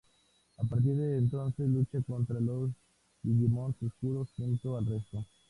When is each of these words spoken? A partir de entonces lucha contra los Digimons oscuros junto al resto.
A 0.57 0.63
partir 0.63 0.95
de 0.95 1.19
entonces 1.19 1.69
lucha 1.69 2.01
contra 2.01 2.39
los 2.39 2.71
Digimons 3.21 3.75
oscuros 3.83 4.31
junto 4.35 4.75
al 4.75 4.87
resto. 4.87 5.23